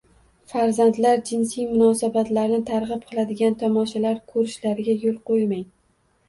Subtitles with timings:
[0.51, 5.63] Farzandlar jinsiy munosabatlarni targ‘ib qiladigan tomoshalar ko‘rishlariga yo‘l qo‘ymang.